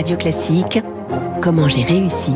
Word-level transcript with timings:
Radio 0.00 0.16
Classique, 0.16 0.80
Comment 1.42 1.68
j'ai 1.68 1.82
réussi 1.82 2.32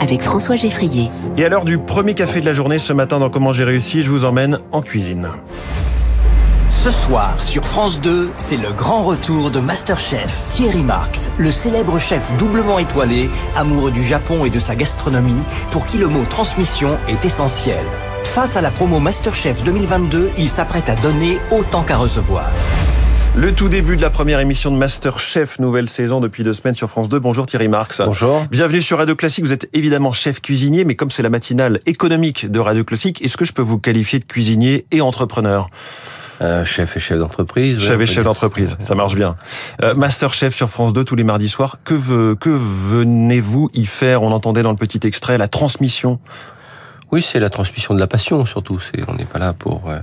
avec 0.00 0.20
François 0.20 0.56
Geffrier. 0.56 1.12
Et 1.36 1.44
à 1.44 1.48
l'heure 1.48 1.64
du 1.64 1.78
premier 1.78 2.14
café 2.14 2.40
de 2.40 2.44
la 2.44 2.52
journée 2.52 2.78
ce 2.78 2.92
matin 2.92 3.20
dans 3.20 3.30
Comment 3.30 3.52
j'ai 3.52 3.62
réussi, 3.62 4.02
je 4.02 4.10
vous 4.10 4.24
emmène 4.24 4.58
en 4.72 4.82
cuisine. 4.82 5.28
Ce 6.72 6.90
soir, 6.90 7.40
sur 7.40 7.64
France 7.64 8.00
2, 8.00 8.30
c'est 8.36 8.56
le 8.56 8.72
grand 8.72 9.04
retour 9.04 9.52
de 9.52 9.60
Masterchef. 9.60 10.36
Thierry 10.50 10.82
Marx, 10.82 11.30
le 11.38 11.52
célèbre 11.52 12.00
chef 12.00 12.36
doublement 12.36 12.80
étoilé, 12.80 13.30
amoureux 13.54 13.92
du 13.92 14.02
Japon 14.02 14.44
et 14.44 14.50
de 14.50 14.58
sa 14.58 14.74
gastronomie, 14.74 15.42
pour 15.70 15.86
qui 15.86 15.98
le 15.98 16.08
mot 16.08 16.24
transmission 16.28 16.98
est 17.06 17.24
essentiel. 17.24 17.84
Face 18.24 18.56
à 18.56 18.60
la 18.60 18.72
promo 18.72 18.98
Masterchef 18.98 19.62
2022, 19.62 20.32
il 20.36 20.48
s'apprête 20.48 20.88
à 20.88 20.96
donner 20.96 21.38
autant 21.52 21.84
qu'à 21.84 21.96
recevoir. 21.96 22.50
Le 23.36 23.52
tout 23.52 23.68
début 23.68 23.96
de 23.96 24.02
la 24.02 24.10
première 24.10 24.38
émission 24.38 24.70
de 24.70 24.76
Masterchef, 24.76 25.58
nouvelle 25.58 25.88
saison 25.88 26.20
depuis 26.20 26.44
deux 26.44 26.52
semaines 26.52 26.76
sur 26.76 26.88
France 26.88 27.08
2. 27.08 27.18
Bonjour 27.18 27.46
Thierry 27.46 27.66
Marx. 27.66 28.00
Bonjour. 28.00 28.44
Bienvenue 28.48 28.80
sur 28.80 28.98
Radio 28.98 29.16
Classique. 29.16 29.44
Vous 29.44 29.52
êtes 29.52 29.68
évidemment 29.72 30.12
chef 30.12 30.40
cuisinier, 30.40 30.84
mais 30.84 30.94
comme 30.94 31.10
c'est 31.10 31.24
la 31.24 31.30
matinale 31.30 31.80
économique 31.86 32.48
de 32.48 32.60
Radio 32.60 32.84
Classique, 32.84 33.20
est-ce 33.22 33.36
que 33.36 33.44
je 33.44 33.52
peux 33.52 33.60
vous 33.60 33.78
qualifier 33.78 34.20
de 34.20 34.24
cuisinier 34.24 34.86
et 34.92 35.00
entrepreneur? 35.00 35.68
Euh, 36.42 36.64
chef 36.64 36.96
et 36.96 37.00
chef 37.00 37.18
d'entreprise. 37.18 37.80
Chef 37.80 38.00
et 38.00 38.06
chef 38.06 38.22
d'entreprise, 38.22 38.76
ça 38.78 38.94
marche 38.94 39.16
bien. 39.16 39.34
Euh, 39.82 39.94
Masterchef 39.94 40.54
sur 40.54 40.70
France 40.70 40.92
2 40.92 41.02
tous 41.02 41.16
les 41.16 41.24
mardis 41.24 41.48
soirs. 41.48 41.78
Que, 41.82 42.34
que 42.34 42.50
venez-vous 42.50 43.68
y 43.74 43.84
faire? 43.84 44.22
On 44.22 44.30
entendait 44.30 44.62
dans 44.62 44.70
le 44.70 44.76
petit 44.76 45.00
extrait 45.04 45.38
la 45.38 45.48
transmission 45.48 46.20
oui, 47.14 47.22
c'est 47.22 47.38
la 47.38 47.48
transmission 47.48 47.94
de 47.94 48.00
la 48.00 48.08
passion 48.08 48.44
surtout. 48.44 48.80
C'est, 48.80 49.08
on 49.08 49.14
n'est 49.14 49.24
pas 49.24 49.38
là 49.38 49.52
pour 49.52 49.88
euh, 49.88 50.00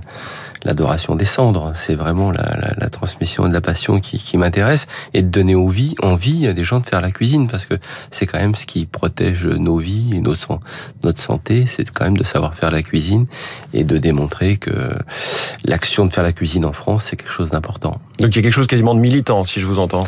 l'adoration 0.64 1.14
des 1.14 1.24
cendres. 1.24 1.72
C'est 1.74 1.94
vraiment 1.94 2.30
la, 2.30 2.74
la, 2.76 2.90
transmission 2.90 3.48
de 3.48 3.52
la 3.52 3.60
passion 3.60 4.00
qui, 4.00 4.18
qui 4.18 4.36
m'intéresse 4.36 4.86
et 5.14 5.22
de 5.22 5.28
donner 5.28 5.54
envie, 5.54 5.94
envie 6.02 6.46
à 6.46 6.52
des 6.52 6.64
gens 6.64 6.80
de 6.80 6.86
faire 6.86 7.00
la 7.00 7.10
cuisine 7.10 7.48
parce 7.48 7.66
que 7.66 7.74
c'est 8.10 8.26
quand 8.26 8.38
même 8.38 8.54
ce 8.54 8.66
qui 8.66 8.86
protège 8.86 9.46
nos 9.46 9.78
vies 9.78 10.10
et 10.14 10.20
notre 10.20 10.60
santé. 11.20 11.64
C'est 11.66 11.90
quand 11.90 12.04
même 12.04 12.16
de 12.16 12.24
savoir 12.24 12.54
faire 12.54 12.70
la 12.70 12.82
cuisine 12.82 13.26
et 13.72 13.84
de 13.84 13.98
démontrer 13.98 14.56
que 14.56 14.92
l'action 15.64 16.06
de 16.06 16.12
faire 16.12 16.24
la 16.24 16.32
cuisine 16.32 16.64
en 16.64 16.72
France, 16.72 17.06
c'est 17.10 17.16
quelque 17.16 17.32
chose 17.32 17.50
d'important. 17.50 18.00
Donc 18.18 18.34
il 18.34 18.36
y 18.36 18.38
a 18.38 18.42
quelque 18.42 18.52
chose 18.52 18.66
quasiment 18.66 18.94
de 18.94 19.00
militant, 19.00 19.44
si 19.44 19.60
je 19.60 19.66
vous 19.66 19.78
entends. 19.78 20.06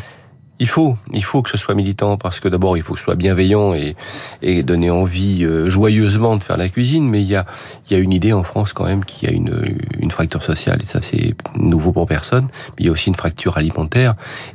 Il 0.60 0.68
faut, 0.68 0.94
il 1.12 1.24
faut 1.24 1.42
que 1.42 1.50
ce 1.50 1.56
soit 1.56 1.74
militant 1.74 2.16
parce 2.16 2.38
que 2.38 2.48
d'abord 2.48 2.76
il 2.76 2.84
faut 2.84 2.94
que 2.94 3.00
ce 3.00 3.04
soit 3.04 3.16
bienveillant 3.16 3.74
et, 3.74 3.96
et 4.40 4.62
donner 4.62 4.88
envie 4.88 5.44
euh, 5.44 5.68
joyeusement 5.68 6.36
de 6.36 6.44
faire 6.44 6.56
la 6.56 6.68
cuisine. 6.68 7.08
Mais 7.08 7.20
il 7.22 7.28
y 7.28 7.34
a, 7.34 7.44
il 7.86 7.92
y 7.92 7.96
a 7.96 7.98
une 7.98 8.12
idée 8.12 8.32
en 8.32 8.44
France 8.44 8.72
quand 8.72 8.84
même 8.84 9.04
qui 9.04 9.26
a 9.26 9.30
une, 9.30 9.76
une 9.98 10.10
fracture 10.12 10.44
sociale 10.44 10.80
et 10.80 10.86
ça 10.86 11.02
c'est 11.02 11.34
nouveau 11.56 11.92
pour 11.92 12.06
personne. 12.06 12.44
Mais 12.44 12.84
il 12.84 12.86
y 12.86 12.88
a 12.88 12.92
aussi 12.92 13.08
une 13.08 13.16
fracture 13.16 13.56
alimentaire 13.56 14.14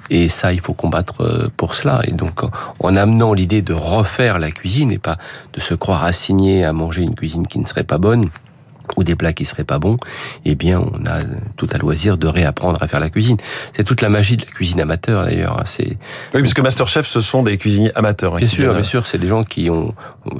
et 0.09 0.29
ça 0.29 0.53
il 0.53 0.61
faut 0.61 0.73
combattre 0.73 1.21
euh, 1.21 1.49
pour 1.57 1.75
cela. 1.75 2.01
Et 2.07 2.11
donc 2.11 2.43
en 2.79 2.95
amenant 2.95 3.33
l'idée 3.33 3.61
de 3.61 3.73
refaire 3.73 4.39
la 4.39 4.51
cuisine 4.51 4.91
et 4.91 4.99
pas 4.99 5.17
de 5.53 5.59
se 5.59 5.73
croire 5.73 6.05
assigné 6.05 6.63
à 6.63 6.71
manger 6.71 7.01
une 7.01 7.15
cuisine 7.15 7.45
qui 7.45 7.59
ne 7.59 7.65
serait 7.65 7.83
pas 7.83 7.97
bonne 7.97 8.29
ou 8.97 9.03
des 9.03 9.15
plats 9.15 9.33
qui 9.33 9.45
seraient 9.45 9.63
pas 9.63 9.79
bons, 9.79 9.97
eh 10.45 10.55
bien, 10.55 10.79
on 10.79 11.05
a 11.05 11.21
tout 11.55 11.67
à 11.71 11.77
loisir 11.77 12.17
de 12.17 12.27
réapprendre 12.27 12.81
à 12.81 12.87
faire 12.87 12.99
la 12.99 13.09
cuisine. 13.09 13.37
C'est 13.75 13.83
toute 13.83 14.01
la 14.01 14.09
magie 14.09 14.37
de 14.37 14.45
la 14.45 14.51
cuisine 14.51 14.81
amateur, 14.81 15.25
d'ailleurs. 15.25 15.57
Hein. 15.59 15.63
C'est 15.65 15.97
oui, 16.33 16.41
puisque 16.41 16.59
Masterchef, 16.59 17.07
ce 17.07 17.21
sont 17.21 17.43
des 17.43 17.57
cuisiniers 17.57 17.91
amateurs. 17.95 18.35
Bien 18.35 18.47
sûr, 18.47 18.73
bien 18.73 18.83
sûr, 18.83 19.05
c'est 19.05 19.17
des 19.17 19.27
gens 19.27 19.43
qui 19.43 19.69
ont 19.69 19.93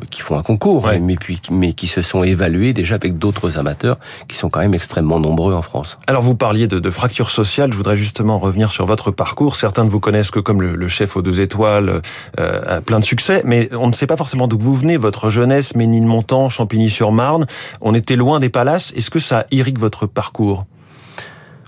qui 0.09 0.21
font 0.21 0.37
un 0.37 0.43
concours, 0.43 0.87
hein, 0.87 0.99
mais 1.01 1.15
puis 1.15 1.41
mais 1.51 1.73
qui 1.73 1.87
se 1.87 2.01
sont 2.01 2.23
évalués 2.23 2.73
déjà 2.73 2.95
avec 2.95 3.17
d'autres 3.17 3.57
amateurs 3.57 3.97
qui 4.27 4.37
sont 4.37 4.49
quand 4.49 4.59
même 4.59 4.73
extrêmement 4.73 5.19
nombreux 5.19 5.53
en 5.53 5.61
France. 5.61 5.97
Alors, 6.07 6.21
vous 6.21 6.35
parliez 6.35 6.67
de, 6.67 6.79
de 6.79 6.89
fracture 6.89 7.29
sociale. 7.29 7.71
Je 7.71 7.77
voudrais 7.77 7.97
justement 7.97 8.37
revenir 8.39 8.71
sur 8.71 8.85
votre 8.85 9.11
parcours. 9.11 9.55
Certains 9.55 9.83
ne 9.83 9.89
vous 9.89 9.99
connaissent 9.99 10.31
que 10.31 10.39
comme 10.39 10.61
le, 10.61 10.87
chef 10.87 11.15
aux 11.15 11.21
deux 11.21 11.41
étoiles, 11.41 12.01
euh, 12.39 12.81
plein 12.81 12.99
de 12.99 13.05
succès, 13.05 13.41
mais 13.45 13.69
on 13.73 13.87
ne 13.87 13.93
sait 13.93 14.07
pas 14.07 14.17
forcément 14.17 14.47
d'où 14.47 14.57
vous 14.59 14.73
venez. 14.73 14.97
Votre 14.97 15.29
jeunesse, 15.29 15.75
Ménilmontant, 15.75 16.49
Champigny-sur-Marne, 16.49 17.45
on 17.81 17.93
était 17.93 18.15
loin 18.15 18.38
des 18.39 18.49
palaces. 18.49 18.93
Est-ce 18.95 19.09
que 19.09 19.19
ça 19.19 19.45
irrigue 19.51 19.79
votre 19.79 20.05
parcours? 20.05 20.65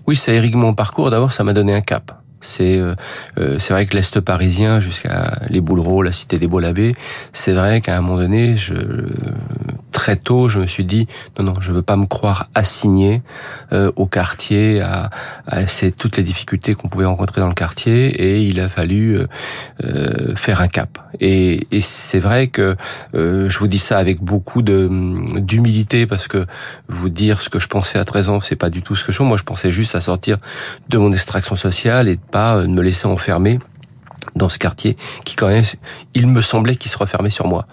Oui, 0.07 0.15
ça 0.15 0.33
irrigue 0.33 0.55
mon 0.55 0.73
parcours. 0.73 1.09
D'abord, 1.11 1.31
ça 1.31 1.43
m'a 1.43 1.53
donné 1.53 1.73
un 1.73 1.81
cap. 1.81 2.21
C'est 2.41 2.77
euh, 2.77 2.95
euh, 3.37 3.59
vrai 3.69 3.85
que 3.85 3.95
l'est 3.95 4.19
parisien 4.19 4.79
jusqu'à 4.79 5.39
les 5.49 5.61
Boulereaux, 5.61 6.01
la 6.01 6.11
cité 6.11 6.39
des 6.39 6.47
beaux 6.47 6.61
c'est 7.33 7.53
vrai 7.53 7.81
qu'à 7.81 7.97
un 7.97 8.01
moment 8.01 8.17
donné, 8.17 8.57
je 8.57 8.73
très 9.91 10.15
tôt, 10.15 10.49
je 10.49 10.59
me 10.59 10.67
suis 10.67 10.85
dit 10.85 11.07
non 11.37 11.45
non, 11.45 11.53
je 11.59 11.71
veux 11.71 11.81
pas 11.81 11.95
me 11.95 12.05
croire 12.05 12.49
assigné 12.55 13.21
euh, 13.73 13.91
au 13.95 14.07
quartier 14.07 14.81
à, 14.81 15.09
à 15.47 15.61
toutes 15.97 16.17
les 16.17 16.23
difficultés 16.23 16.75
qu'on 16.75 16.87
pouvait 16.87 17.05
rencontrer 17.05 17.41
dans 17.41 17.47
le 17.47 17.53
quartier 17.53 18.07
et 18.07 18.41
il 18.41 18.59
a 18.59 18.69
fallu 18.69 19.17
euh, 19.17 19.27
euh, 19.83 20.35
faire 20.35 20.61
un 20.61 20.67
cap. 20.67 20.99
Et, 21.19 21.67
et 21.71 21.81
c'est 21.81 22.19
vrai 22.19 22.47
que 22.47 22.75
je 23.13 23.57
vous 23.57 23.67
dis 23.67 23.79
ça 23.79 23.97
avec 23.97 24.21
beaucoup 24.21 24.61
d'humilité 24.61 26.05
parce 26.05 26.27
que 26.27 26.45
vous 26.87 27.09
dire 27.09 27.41
ce 27.41 27.49
que 27.49 27.59
je 27.59 27.67
pensais 27.67 27.99
à 27.99 28.05
13 28.05 28.29
ans, 28.29 28.39
c'est 28.39 28.55
pas 28.55 28.69
du 28.69 28.81
tout 28.81 28.95
ce 28.95 29.03
que 29.03 29.11
je. 29.11 29.21
Moi, 29.21 29.37
je 29.37 29.43
pensais 29.43 29.71
juste 29.71 29.95
à 29.95 30.01
sortir 30.01 30.37
de 30.89 30.97
mon 30.97 31.11
extraction 31.11 31.55
sociale 31.55 32.07
et 32.07 32.15
de 32.15 32.21
pas 32.21 32.61
me 32.61 32.81
laisser 32.81 33.05
enfermer 33.07 33.59
dans 34.35 34.49
ce 34.49 34.57
quartier 34.57 34.95
qui 35.25 35.35
quand 35.35 35.47
même, 35.47 35.63
il 36.13 36.27
me 36.27 36.41
semblait 36.41 36.75
qu'il 36.75 36.91
se 36.91 36.97
refermait 36.97 37.29
sur 37.29 37.47
moi. 37.47 37.65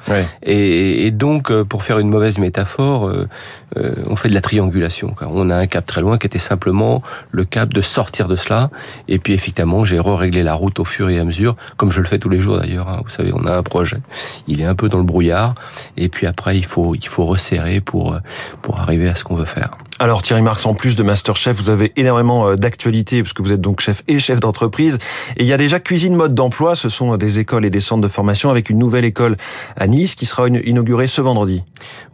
Et, 0.43 1.07
et, 1.07 1.11
donc, 1.11 1.51
euh, 1.51 1.65
pour 1.65 1.83
faire 1.83 1.99
une 1.99 2.09
mauvaise 2.09 2.39
métaphore, 2.39 3.09
euh, 3.09 3.29
euh, 3.77 3.95
on 4.07 4.17
fait 4.17 4.29
de 4.29 4.35
la 4.35 4.41
triangulation. 4.41 5.15
On 5.23 5.51
a 5.51 5.57
un 5.57 5.67
cap 5.67 5.87
très 5.87 6.01
loin 6.01 6.19
qui 6.19 6.27
était 6.27 6.39
simplement 6.39 7.03
le 7.31 7.45
cap 7.45 7.73
de 7.73 7.81
sortir 7.81 8.29
de 8.29 8.37
cela. 8.37 8.71
Et 9.09 9.19
puis, 9.19 9.33
effectivement, 9.33 9.85
j'ai 9.85 9.99
re-réglé 9.99 10.43
la 10.43 10.55
route 10.55 10.79
au 10.81 10.85
fur 10.85 11.09
et 11.11 11.19
à 11.19 11.25
mesure, 11.25 11.57
comme 11.77 11.91
je 11.91 12.01
le 12.01 12.07
fais 12.07 12.19
tous 12.19 12.29
les 12.29 12.41
jours 12.41 12.59
d'ailleurs. 12.59 12.89
Hein. 12.89 13.01
Vous 13.05 13.11
savez, 13.11 13.33
on 13.35 13.47
a 13.47 13.57
un 13.57 13.63
projet, 13.63 13.99
il 14.47 14.61
est 14.61 14.65
un 14.65 14.75
peu 14.75 14.89
dans 14.89 14.99
le 14.99 15.05
brouillard, 15.05 15.55
et 15.97 16.09
puis 16.09 16.27
après, 16.27 16.57
il 16.57 16.65
faut 16.65 16.95
il 16.95 17.09
faut 17.09 17.27
resserrer 17.27 17.81
pour 17.81 18.17
pour 18.63 18.81
arriver 18.81 19.09
à 19.09 19.15
ce 19.15 19.25
qu'on 19.25 19.37
veut 19.37 19.45
faire. 19.45 19.71
Alors 20.01 20.23
Thierry 20.23 20.43
Marx, 20.43 20.65
en 20.65 20.75
plus 20.75 20.95
de 20.95 21.03
Masterchef, 21.03 21.57
vous 21.57 21.71
avez 21.71 21.93
énormément 21.97 22.55
d'actualités, 22.55 23.21
parce 23.21 23.33
que 23.33 23.43
vous 23.43 23.51
êtes 23.51 23.61
donc 23.61 23.81
chef 23.81 24.03
et 24.07 24.21
chef 24.21 24.39
d'entreprise. 24.39 24.99
Et 25.37 25.43
il 25.43 25.47
y 25.47 25.53
a 25.53 25.57
déjà 25.57 25.81
Cuisine 25.81 26.15
Mode 26.15 26.35
d'Emploi, 26.35 26.77
ce 26.77 26.89
sont 26.89 27.17
des 27.17 27.41
écoles 27.41 27.65
et 27.65 27.71
des 27.71 27.81
centres 27.81 28.03
de 28.03 28.09
formation 28.09 28.49
avec 28.49 28.71
une 28.71 28.79
nouvelle 28.79 29.05
école 29.05 29.37
à 29.77 29.89
Nice 29.89 30.15
qui 30.15 30.25
sera 30.25 30.47
inaugurée 30.47 31.09
ce 31.09 31.21
vendredi. 31.21 31.65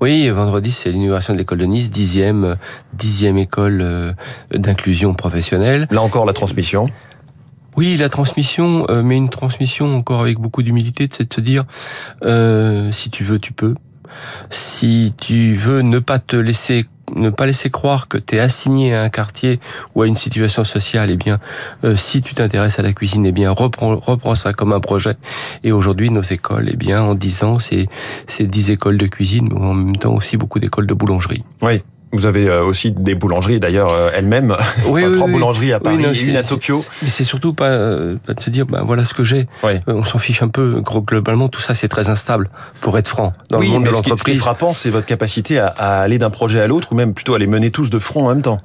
Oui, 0.00 0.30
vendredi 0.30 0.72
c'est 0.72 0.90
l'inauguration 0.90 1.34
de 1.34 1.38
l'école 1.38 1.58
de 1.58 1.66
Nice, 1.66 1.90
dixième, 1.90 2.56
dixième 2.94 3.36
école 3.36 3.80
euh, 3.82 4.12
d'inclusion 4.54 5.12
professionnelle. 5.12 5.86
Là 5.90 6.00
encore 6.00 6.24
la 6.24 6.32
transmission. 6.32 6.86
Oui, 7.76 7.98
la 7.98 8.08
transmission, 8.08 8.86
euh, 8.88 9.02
mais 9.02 9.16
une 9.16 9.28
transmission 9.28 9.94
encore 9.94 10.22
avec 10.22 10.38
beaucoup 10.38 10.62
d'humilité, 10.62 11.06
c'est 11.10 11.28
de 11.28 11.34
se 11.34 11.40
dire, 11.42 11.64
euh, 12.24 12.92
si 12.92 13.10
tu 13.10 13.24
veux, 13.24 13.38
tu 13.38 13.52
peux. 13.52 13.74
Si 14.50 15.14
tu 15.18 15.54
veux 15.54 15.82
ne 15.82 15.98
pas 15.98 16.18
te 16.18 16.36
laisser 16.36 16.86
ne 17.14 17.30
pas 17.30 17.46
laisser 17.46 17.70
croire 17.70 18.08
que 18.08 18.18
tu 18.18 18.36
es 18.36 18.38
assigné 18.38 18.94
à 18.94 19.02
un 19.02 19.08
quartier 19.08 19.60
ou 19.94 20.02
à 20.02 20.06
une 20.06 20.16
situation 20.16 20.64
sociale, 20.64 21.10
eh 21.10 21.16
bien, 21.16 21.38
euh, 21.84 21.96
si 21.96 22.22
tu 22.22 22.34
t'intéresses 22.34 22.78
à 22.78 22.82
la 22.82 22.92
cuisine, 22.92 23.26
eh 23.26 23.32
bien, 23.32 23.50
reprends, 23.50 23.96
reprends 23.96 24.34
ça 24.34 24.52
comme 24.52 24.72
un 24.72 24.80
projet. 24.80 25.16
Et 25.62 25.72
aujourd'hui, 25.72 26.10
nos 26.10 26.22
écoles, 26.22 26.70
eh 26.72 26.76
bien, 26.76 27.02
en 27.02 27.14
10 27.14 27.44
ans, 27.44 27.58
c'est, 27.58 27.88
c'est 28.26 28.46
10 28.46 28.70
écoles 28.70 28.96
de 28.96 29.06
cuisine, 29.06 29.50
mais 29.52 29.60
en 29.60 29.74
même 29.74 29.96
temps 29.96 30.14
aussi 30.14 30.36
beaucoup 30.36 30.58
d'écoles 30.58 30.86
de 30.86 30.94
boulangerie. 30.94 31.44
Oui. 31.62 31.82
Vous 32.14 32.26
avez 32.26 32.48
euh, 32.48 32.64
aussi 32.64 32.92
des 32.92 33.14
boulangeries 33.14 33.60
d'ailleurs 33.60 33.90
euh, 33.92 34.10
elles-mêmes, 34.14 34.56
oui, 34.86 35.02
trois 35.12 35.28
boulangeries 35.28 35.72
à 35.72 35.80
Paris, 35.80 36.02
et 36.02 36.24
une 36.24 36.36
à 36.36 36.42
Tokyo. 36.42 36.84
Mais 37.02 37.08
c'est 37.08 37.24
surtout 37.24 37.52
pas, 37.52 37.70
pas, 38.24 38.34
de 38.34 38.40
se 38.40 38.50
dire, 38.50 38.66
ben 38.66 38.82
voilà 38.82 39.04
ce 39.04 39.14
que 39.14 39.24
j'ai. 39.24 39.46
On 39.86 40.02
s'en 40.02 40.18
fiche 40.18 40.42
un 40.42 40.48
peu. 40.48 40.80
Globalement, 40.80 41.48
tout 41.48 41.60
ça 41.60 41.74
c'est 41.74 41.88
très 41.88 42.08
instable, 42.08 42.48
pour 42.80 42.96
être 42.98 43.08
franc, 43.08 43.32
dans 43.50 43.58
le 43.58 43.66
monde 43.66 43.84
de 43.84 43.90
l'entreprise. 43.90 44.18
Ce 44.18 44.24
qui 44.24 44.30
est 44.32 44.40
frappant, 44.40 44.72
c'est 44.72 44.90
votre 44.90 45.06
capacité 45.06 45.58
à, 45.58 45.66
à 45.66 46.00
aller 46.00 46.18
d'un 46.18 46.30
projet 46.30 46.60
à 46.60 46.66
l'autre, 46.66 46.92
ou 46.92 46.94
même 46.94 47.14
plutôt 47.14 47.34
à 47.34 47.38
les 47.38 47.46
mener 47.46 47.70
tous 47.70 47.90
de 47.90 47.98
front 47.98 48.26
en 48.26 48.28
même 48.28 48.42
temps. 48.42 48.60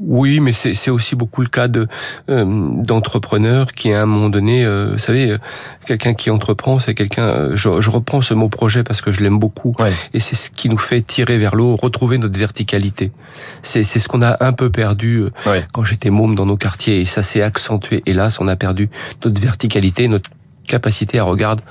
Oui, 0.00 0.40
mais 0.40 0.52
c'est 0.52 0.90
aussi 0.90 1.14
beaucoup 1.14 1.40
le 1.40 1.48
cas 1.48 1.68
de 1.68 1.86
euh, 2.28 2.44
d'entrepreneurs 2.82 3.72
qui 3.72 3.92
à 3.92 4.02
un 4.02 4.06
moment 4.06 4.28
donné, 4.28 4.64
euh, 4.64 4.90
vous 4.92 4.98
savez, 4.98 5.30
euh, 5.30 5.38
quelqu'un 5.86 6.14
qui 6.14 6.30
entreprend, 6.30 6.80
c'est 6.80 6.94
quelqu'un. 6.94 7.54
Je, 7.54 7.80
je, 7.80 7.90
reprends 7.90 8.20
ce 8.20 8.34
mot 8.34 8.48
projet 8.48 8.82
parce 8.82 9.00
que 9.00 9.12
je 9.12 9.20
l'aime 9.20 9.38
beaucoup, 9.38 9.74
et 10.12 10.18
c'est 10.18 10.34
ce 10.34 10.50
qui 10.50 10.68
nous 10.68 10.78
fait 10.78 11.00
tirer 11.00 11.38
vers 11.38 11.54
l'eau, 11.54 11.76
retrouver 11.76 12.18
notre 12.18 12.38
verticalité. 12.38 13.12
C'est 13.62 13.84
c'est 13.84 14.00
ce 14.00 14.08
qu'on 14.08 14.22
a 14.22 14.36
un 14.40 14.52
peu 14.52 14.68
perdu 14.68 15.26
quand 15.72 15.84
j'étais 15.84 16.10
môme 16.10 16.34
dans 16.34 16.46
nos 16.46 16.56
quartiers, 16.56 17.00
et 17.00 17.06
ça 17.06 17.22
s'est 17.22 17.42
accentué. 17.42 18.02
Hélas, 18.04 18.40
on 18.40 18.48
a 18.48 18.56
perdu 18.56 18.90
notre 19.24 19.40
verticalité, 19.40 20.08
notre 20.08 20.30
capacité 20.66 21.20
à 21.20 21.24
regarder 21.24 21.62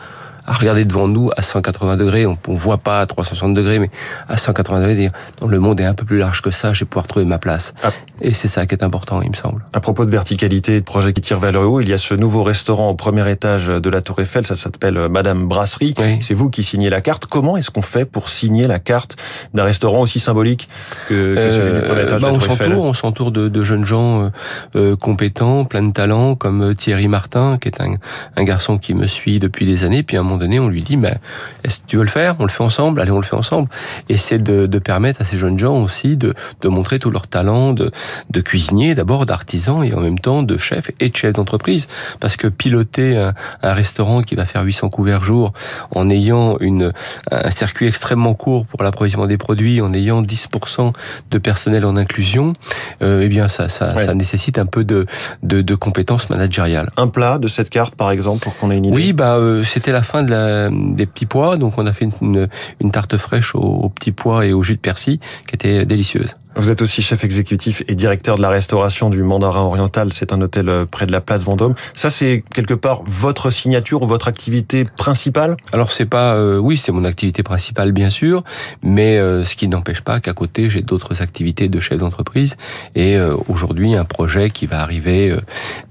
à 0.45 0.53
regarder 0.53 0.85
devant 0.85 1.07
nous 1.07 1.29
à 1.37 1.41
180 1.41 1.97
degrés. 1.97 2.25
On, 2.25 2.37
ne 2.47 2.55
voit 2.55 2.77
pas 2.77 3.01
à 3.01 3.05
360 3.05 3.53
degrés, 3.53 3.79
mais 3.79 3.89
à 4.27 4.37
180 4.37 4.79
degrés, 4.79 4.95
dire, 4.95 5.11
le 5.47 5.59
monde 5.59 5.79
est 5.79 5.85
un 5.85 5.93
peu 5.93 6.05
plus 6.05 6.17
large 6.17 6.41
que 6.41 6.51
ça, 6.51 6.73
je 6.73 6.81
vais 6.81 6.85
pouvoir 6.85 7.07
trouver 7.07 7.25
ma 7.25 7.37
place. 7.37 7.73
Ah. 7.83 7.91
Et 8.21 8.33
c'est 8.33 8.47
ça 8.47 8.65
qui 8.65 8.75
est 8.75 8.83
important, 8.83 9.21
il 9.21 9.29
me 9.29 9.35
semble. 9.35 9.65
À 9.73 9.79
propos 9.79 10.05
de 10.05 10.11
verticalité, 10.11 10.79
de 10.79 10.85
projet 10.85 11.13
qui 11.13 11.21
tire 11.21 11.39
vers 11.39 11.51
le 11.51 11.59
haut, 11.59 11.81
il 11.81 11.89
y 11.89 11.93
a 11.93 11.97
ce 11.97 12.13
nouveau 12.13 12.43
restaurant 12.43 12.89
au 12.89 12.95
premier 12.95 13.29
étage 13.29 13.67
de 13.67 13.89
la 13.89 14.01
Tour 14.01 14.19
Eiffel, 14.19 14.45
ça 14.45 14.55
s'appelle 14.55 14.97
euh, 14.97 15.09
Madame 15.09 15.47
Brasserie. 15.47 15.95
C'est 16.21 16.33
vous 16.33 16.49
qui 16.49 16.63
signez 16.63 16.89
la 16.89 17.01
carte. 17.01 17.25
Comment 17.25 17.57
est-ce 17.57 17.71
qu'on 17.71 17.81
fait 17.81 18.05
pour 18.05 18.29
signer 18.29 18.67
la 18.67 18.79
carte 18.79 19.15
d'un 19.53 19.63
restaurant 19.63 20.01
aussi 20.01 20.19
symbolique 20.19 20.69
que, 21.07 21.35
que 21.35 21.51
celui 21.51 21.79
du 21.79 21.85
premier 21.85 22.03
étage 22.03 22.21
de 22.21 22.25
la 22.25 22.31
bah, 22.31 22.39
Tour 22.39 22.53
Eiffel 22.53 22.73
On 22.73 22.93
s'entoure 22.93 23.31
de, 23.31 23.47
de, 23.47 23.63
jeunes 23.63 23.85
gens 23.85 24.31
euh, 24.75 24.95
compétents, 24.95 25.65
plein 25.65 25.83
de 25.83 25.93
talents, 25.93 26.35
comme 26.35 26.75
Thierry 26.75 27.07
Martin, 27.07 27.57
qui 27.59 27.69
est 27.69 27.81
un, 27.81 27.95
un 28.35 28.43
garçon 28.43 28.77
qui 28.77 28.93
me 28.93 29.07
suit 29.07 29.39
depuis 29.39 29.65
des 29.65 29.83
années. 29.83 30.03
Puis 30.03 30.17
un 30.17 30.23
moment 30.33 30.39
donné, 30.39 30.59
on 30.59 30.67
lui 30.67 30.81
dit, 30.81 30.97
mais 30.97 31.15
est-ce 31.63 31.79
que 31.79 31.83
tu 31.87 31.97
veux 31.97 32.03
le 32.03 32.09
faire? 32.09 32.35
On 32.39 32.43
le 32.43 32.49
fait 32.49 32.63
ensemble. 32.63 32.99
Allez, 33.01 33.11
on 33.11 33.19
le 33.19 33.25
fait 33.25 33.35
ensemble. 33.35 33.69
Et 34.09 34.17
c'est 34.17 34.39
de, 34.39 34.65
de, 34.65 34.79
permettre 34.79 35.21
à 35.21 35.25
ces 35.25 35.37
jeunes 35.37 35.57
gens 35.57 35.81
aussi 35.81 36.17
de, 36.17 36.33
de 36.61 36.67
montrer 36.67 36.99
tout 36.99 37.09
leur 37.09 37.27
talent 37.27 37.73
de, 37.73 37.91
de 38.29 38.41
cuisinier, 38.41 38.95
d'abord 38.95 39.25
d'artisan 39.25 39.83
et 39.83 39.93
en 39.93 40.01
même 40.01 40.19
temps 40.19 40.43
de 40.43 40.57
chef 40.57 40.91
et 40.99 41.09
de 41.09 41.15
chef 41.15 41.33
d'entreprise. 41.33 41.87
Parce 42.19 42.35
que 42.35 42.47
piloter 42.47 43.15
un, 43.17 43.33
un, 43.61 43.73
restaurant 43.73 44.21
qui 44.21 44.35
va 44.35 44.45
faire 44.45 44.63
800 44.63 44.89
couverts 44.89 45.23
jour 45.23 45.53
en 45.91 46.09
ayant 46.09 46.57
une, 46.59 46.91
un 47.31 47.51
circuit 47.51 47.87
extrêmement 47.87 48.33
court 48.33 48.65
pour 48.65 48.83
l'approvisionnement 48.83 49.27
des 49.27 49.37
produits, 49.37 49.81
en 49.81 49.93
ayant 49.93 50.21
10% 50.21 50.93
de 51.31 51.37
personnel 51.37 51.85
en 51.85 51.95
inclusion, 51.95 52.53
euh, 53.01 53.21
eh 53.23 53.29
bien 53.29 53.47
ça, 53.47 53.69
ça, 53.69 53.97
ça 53.99 54.13
nécessite 54.13 54.57
un 54.57 54.65
peu 54.65 54.83
de, 54.83 55.05
de, 55.43 55.61
de 55.61 55.75
compétences 55.75 56.29
managériales. 56.29 56.89
Un 56.97 57.07
plat 57.07 57.37
de 57.37 57.47
cette 57.47 57.69
carte, 57.69 57.95
par 57.95 58.11
exemple, 58.11 58.43
pour 58.43 58.57
qu'on 58.57 58.71
ait 58.71 58.77
une 58.77 58.85
idée? 58.85 58.95
Oui, 58.95 59.13
bah, 59.13 59.35
euh, 59.35 59.63
c'était 59.63 59.91
la 59.91 60.01
fin 60.01 60.22
des 60.25 61.05
petits 61.05 61.25
pois, 61.25 61.57
donc 61.57 61.77
on 61.77 61.85
a 61.85 61.93
fait 61.93 62.09
une, 62.21 62.47
une 62.79 62.91
tarte 62.91 63.17
fraîche 63.17 63.55
aux, 63.55 63.89
petits 63.89 64.11
pois 64.11 64.45
et 64.45 64.53
au 64.53 64.63
jus 64.63 64.75
de 64.75 64.79
persil 64.79 65.19
qui 65.47 65.55
était 65.55 65.85
délicieuse. 65.85 66.35
Vous 66.55 66.69
êtes 66.69 66.83
aussi 66.83 67.01
chef 67.01 67.23
exécutif 67.23 67.81
et 67.87 67.95
directeur 67.95 68.37
de 68.37 68.41
la 68.41 68.49
restauration 68.49 69.09
du 69.09 69.23
Mandarin 69.23 69.61
Oriental. 69.61 70.13
C'est 70.13 70.31
un 70.31 70.41
hôtel 70.41 70.69
euh, 70.69 70.85
près 70.85 71.07
de 71.07 71.11
la 71.11 71.19
place 71.19 71.43
Vendôme. 71.43 71.73
Ça, 71.95 72.11
c'est 72.11 72.43
quelque 72.53 72.75
part 72.75 73.01
votre 73.05 73.49
signature 73.49 74.03
ou 74.03 74.07
votre 74.07 74.27
activité 74.27 74.85
principale? 74.85 75.57
Alors, 75.71 75.91
c'est 75.91 76.05
pas... 76.05 76.35
Euh, 76.35 76.57
oui, 76.57 76.77
c'est 76.77 76.91
mon 76.91 77.05
activité 77.05 77.41
principale, 77.41 77.91
bien 77.91 78.11
sûr, 78.11 78.43
mais 78.83 79.17
ce 79.17 79.55
qui 79.55 79.67
n'empêche 79.67 80.01
pas 80.01 80.19
qu'à 80.19 80.33
côté, 80.33 80.69
j'ai 80.69 80.81
d'autres 80.81 81.21
activités 81.21 81.69
de 81.69 81.79
chef 81.79 81.97
d'entreprise. 81.97 82.55
Et 82.95 83.17
aujourd'hui, 83.47 83.95
un 83.95 84.05
projet 84.05 84.49
qui 84.49 84.65
va 84.65 84.81
arriver 84.81 85.35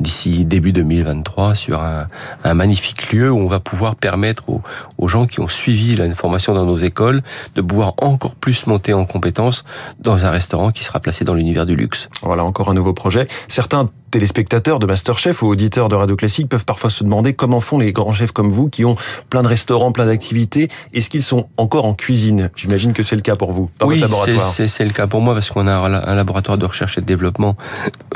d'ici 0.00 0.44
début 0.44 0.72
2023 0.72 1.54
sur 1.54 1.82
un, 1.82 2.06
un 2.44 2.54
magnifique 2.54 3.12
lieu 3.12 3.30
où 3.30 3.38
on 3.38 3.46
va 3.46 3.60
pouvoir 3.60 3.96
permettre 3.96 4.48
aux, 4.48 4.62
aux 4.98 5.08
gens 5.08 5.26
qui 5.26 5.40
ont 5.40 5.48
suivi 5.48 5.96
la 5.96 6.12
formation 6.14 6.54
dans 6.54 6.64
nos 6.64 6.78
écoles 6.78 7.22
de 7.54 7.62
pouvoir 7.62 7.94
encore 7.98 8.34
plus 8.34 8.66
monter 8.66 8.92
en 8.92 9.04
compétences 9.04 9.64
dans 10.00 10.26
un 10.26 10.30
restaurant 10.30 10.51
qui 10.74 10.84
sera 10.84 11.00
placé 11.00 11.24
dans 11.24 11.34
l'univers 11.34 11.66
du 11.66 11.76
luxe. 11.76 12.08
Voilà 12.22 12.44
encore 12.44 12.68
un 12.68 12.74
nouveau 12.74 12.92
projet. 12.92 13.26
Certains 13.48 13.88
téléspectateurs 14.10 14.78
de 14.78 14.86
Masterchef 14.86 15.42
ou 15.42 15.46
auditeurs 15.46 15.88
de 15.88 15.94
Radio 15.94 16.16
Classique 16.16 16.48
peuvent 16.48 16.64
parfois 16.64 16.90
se 16.90 17.02
demander 17.02 17.32
comment 17.32 17.60
font 17.60 17.78
les 17.78 17.92
grands 17.92 18.12
chefs 18.12 18.32
comme 18.32 18.50
vous 18.50 18.68
qui 18.68 18.84
ont 18.84 18.96
plein 19.30 19.42
de 19.42 19.48
restaurants, 19.48 19.92
plein 19.92 20.06
d'activités. 20.06 20.68
Est-ce 20.92 21.08
qu'ils 21.08 21.22
sont 21.22 21.48
encore 21.56 21.86
en 21.86 21.94
cuisine? 21.94 22.50
J'imagine 22.54 22.92
que 22.92 23.02
c'est 23.02 23.16
le 23.16 23.22
cas 23.22 23.36
pour 23.36 23.52
vous, 23.52 23.70
par 23.78 23.88
oui, 23.88 24.00
votre 24.00 24.10
laboratoire. 24.10 24.52
c'est 24.52 24.84
le 24.84 24.90
cas 24.90 25.06
pour 25.06 25.22
moi 25.22 25.34
parce 25.34 25.50
qu'on 25.50 25.66
a 25.66 25.72
un 25.72 26.14
laboratoire 26.14 26.58
de 26.58 26.66
recherche 26.66 26.98
et 26.98 27.00
de 27.00 27.06
développement 27.06 27.56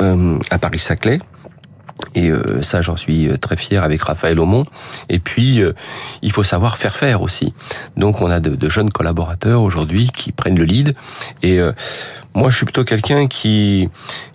euh, 0.01 0.37
à 0.51 0.59
Paris-Saclay 0.59 1.19
et 2.15 2.29
euh, 2.29 2.61
ça, 2.61 2.81
j'en 2.81 2.95
suis 2.95 3.27
euh, 3.27 3.37
très 3.37 3.57
fier 3.57 3.83
avec 3.83 4.01
Raphaël 4.01 4.39
Aumont. 4.39 4.63
Et 5.09 5.19
puis, 5.19 5.61
euh, 5.61 5.73
il 6.21 6.31
faut 6.31 6.43
savoir 6.43 6.77
faire 6.77 6.95
faire 6.95 7.21
aussi. 7.21 7.53
Donc, 7.95 8.21
on 8.21 8.29
a 8.29 8.39
de, 8.39 8.55
de 8.55 8.69
jeunes 8.69 8.91
collaborateurs 8.91 9.61
aujourd'hui 9.61 10.09
qui 10.15 10.31
prennent 10.31 10.57
le 10.57 10.65
lead. 10.65 10.95
Et 11.43 11.59
moi, 12.37 12.51
je 12.51 12.57
suis 12.57 12.65
plutôt 12.65 12.83
quelqu'un 12.83 13.27
qui 13.27 13.89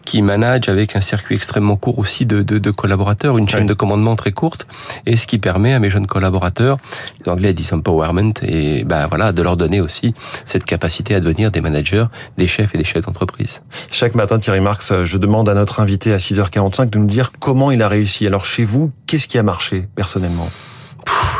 qui 0.04 0.20
manage 0.20 0.68
avec 0.68 0.96
un 0.96 1.00
circuit 1.00 1.36
extrêmement 1.36 1.76
court 1.76 2.00
aussi 2.00 2.26
de, 2.26 2.42
de, 2.42 2.58
de 2.58 2.70
collaborateurs, 2.72 3.38
une 3.38 3.48
chaîne 3.48 3.66
de 3.66 3.74
commandement 3.74 4.16
très 4.16 4.32
courte, 4.32 4.66
et 5.06 5.16
ce 5.16 5.28
qui 5.28 5.38
permet 5.38 5.72
à 5.72 5.78
mes 5.78 5.90
jeunes 5.90 6.08
collaborateurs, 6.08 6.78
les 7.24 7.30
Anglais 7.30 7.52
disent 7.54 7.72
empowerment, 7.72 8.32
et 8.42 8.82
ben 8.82 9.06
voilà, 9.06 9.30
de 9.30 9.40
leur 9.42 9.56
donner 9.56 9.80
aussi 9.80 10.12
cette 10.44 10.64
capacité 10.64 11.14
à 11.14 11.20
devenir 11.20 11.52
des 11.52 11.60
managers, 11.60 12.06
des 12.36 12.48
chefs 12.48 12.74
et 12.74 12.78
des 12.78 12.84
chefs 12.84 13.04
d'entreprise. 13.06 13.62
Chaque 13.92 14.16
matin, 14.16 14.40
Thierry 14.40 14.60
Marx, 14.60 14.92
je 15.04 15.18
demande 15.18 15.48
à 15.48 15.54
notre 15.54 15.78
invité 15.78 16.12
à 16.12 16.16
6h45 16.16 16.90
de 16.90 16.98
nous 16.98 17.06
dire 17.06 17.30
comment 17.38 17.70
il 17.70 17.80
a 17.80 17.86
réussi. 17.86 18.26
Alors 18.26 18.44
chez 18.44 18.64
vous, 18.64 18.90
qu'est-ce 19.06 19.28
qui 19.28 19.38
a 19.38 19.44
marché 19.44 19.86
personnellement? 19.94 20.50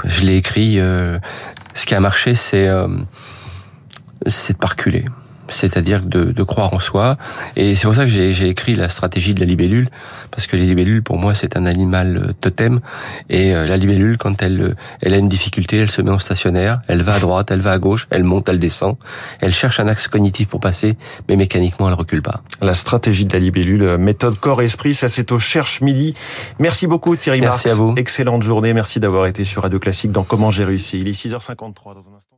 Je 0.04 0.20
l'ai 0.20 0.36
écrit. 0.36 0.78
Euh, 0.78 1.18
ce 1.74 1.86
qui 1.86 1.96
a 1.96 2.00
marché, 2.00 2.34
c'est 2.34 2.68
euh, 2.68 2.86
c'est 4.26 4.52
de 4.52 4.58
pas 4.58 4.68
reculer 4.68 5.04
c'est-à-dire 5.52 6.04
de, 6.04 6.24
de, 6.24 6.42
croire 6.42 6.72
en 6.74 6.80
soi. 6.80 7.16
Et 7.56 7.74
c'est 7.74 7.86
pour 7.86 7.94
ça 7.94 8.04
que 8.04 8.10
j'ai 8.10 8.48
écrit 8.48 8.74
la 8.74 8.88
stratégie 8.88 9.34
de 9.34 9.40
la 9.40 9.46
libellule, 9.46 9.88
parce 10.30 10.46
que 10.46 10.56
les 10.56 10.66
libellules, 10.66 11.02
pour 11.02 11.18
moi, 11.18 11.34
c'est 11.34 11.56
un 11.56 11.66
animal 11.66 12.16
euh, 12.16 12.32
totem. 12.40 12.80
Et 13.28 13.54
euh, 13.54 13.66
la 13.66 13.76
libellule, 13.76 14.18
quand 14.18 14.42
elle, 14.42 14.60
euh, 14.60 14.74
elle 15.02 15.14
a 15.14 15.18
une 15.18 15.28
difficulté, 15.28 15.76
elle 15.78 15.90
se 15.90 16.02
met 16.02 16.10
en 16.10 16.18
stationnaire, 16.18 16.80
elle 16.88 17.02
va 17.02 17.14
à 17.14 17.20
droite, 17.20 17.50
elle 17.50 17.60
va 17.60 17.72
à 17.72 17.78
gauche, 17.78 18.06
elle 18.10 18.24
monte, 18.24 18.48
elle 18.48 18.58
descend, 18.58 18.96
elle 19.40 19.54
cherche 19.54 19.80
un 19.80 19.88
axe 19.88 20.08
cognitif 20.08 20.48
pour 20.48 20.60
passer, 20.60 20.96
mais 21.28 21.36
mécaniquement, 21.36 21.88
elle 21.88 21.94
recule 21.94 22.22
pas. 22.22 22.42
La 22.60 22.74
stratégie 22.74 23.24
de 23.24 23.32
la 23.32 23.38
libellule, 23.38 23.96
méthode 23.98 24.38
corps 24.38 24.62
et 24.62 24.66
esprit, 24.66 24.94
ça 24.94 25.08
c'est 25.08 25.32
au 25.32 25.38
Cherche 25.38 25.80
Midi. 25.80 26.14
Merci 26.58 26.86
beaucoup 26.86 27.16
Thierry 27.16 27.40
Merci 27.40 27.68
à 27.68 27.74
vous. 27.74 27.94
Excellente 27.96 28.42
journée, 28.42 28.72
merci 28.72 29.00
d'avoir 29.00 29.26
été 29.26 29.44
sur 29.44 29.62
Radio 29.62 29.78
Classique 29.78 30.12
dans 30.12 30.24
Comment 30.24 30.50
j'ai 30.50 30.64
réussi. 30.64 30.98
Il 31.00 31.08
est 31.08 31.12
6h53 31.12 31.94
dans 31.94 32.08
un 32.10 32.16
instant. 32.16 32.31